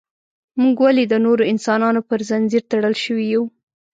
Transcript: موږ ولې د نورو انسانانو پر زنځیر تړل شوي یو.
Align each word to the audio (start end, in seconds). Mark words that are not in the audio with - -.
موږ 0.61 0.75
ولې 0.85 1.03
د 1.07 1.13
نورو 1.25 1.43
انسانانو 1.53 2.01
پر 2.09 2.19
زنځیر 2.29 2.63
تړل 2.71 2.95
شوي 3.03 3.25
یو. 3.33 3.43